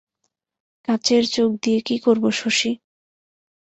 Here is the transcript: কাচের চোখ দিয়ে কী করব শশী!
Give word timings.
কাচের 0.87 1.23
চোখ 1.27 1.49
দিয়ে 1.63 1.79
কী 1.81 1.95
করব 1.97 2.23
শশী! 2.31 2.71